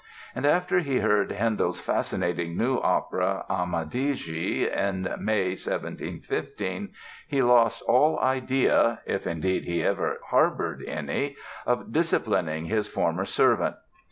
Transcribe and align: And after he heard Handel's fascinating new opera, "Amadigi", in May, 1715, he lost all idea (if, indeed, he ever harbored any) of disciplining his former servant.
And 0.33 0.47
after 0.47 0.79
he 0.79 0.97
heard 0.97 1.31
Handel's 1.31 1.79
fascinating 1.79 2.57
new 2.57 2.77
opera, 2.79 3.45
"Amadigi", 3.47 4.67
in 4.67 5.03
May, 5.19 5.49
1715, 5.51 6.89
he 7.27 7.43
lost 7.43 7.83
all 7.83 8.17
idea 8.19 9.01
(if, 9.05 9.27
indeed, 9.27 9.65
he 9.65 9.83
ever 9.83 10.17
harbored 10.25 10.83
any) 10.87 11.35
of 11.67 11.91
disciplining 11.93 12.65
his 12.65 12.87
former 12.87 13.25
servant. 13.25 13.75